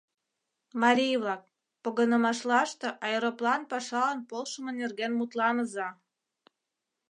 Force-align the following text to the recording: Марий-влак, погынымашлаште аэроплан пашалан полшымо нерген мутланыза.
Марий-влак, 0.81 1.43
погынымашлаште 1.83 2.87
аэроплан 3.07 3.61
пашалан 3.71 4.19
полшымо 4.29 4.71
нерген 4.79 5.11
мутланыза. 5.19 5.89